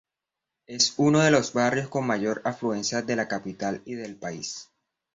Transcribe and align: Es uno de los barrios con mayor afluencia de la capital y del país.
Es 0.65 0.95
uno 0.97 1.19
de 1.19 1.29
los 1.29 1.53
barrios 1.53 1.87
con 1.87 2.07
mayor 2.07 2.41
afluencia 2.43 3.03
de 3.03 3.15
la 3.15 3.27
capital 3.27 3.83
y 3.85 3.93
del 3.93 4.15
país. 4.15 4.71